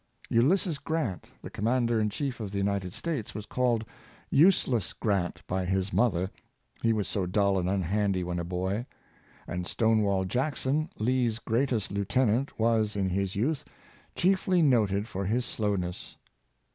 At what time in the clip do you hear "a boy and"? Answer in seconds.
8.39-9.67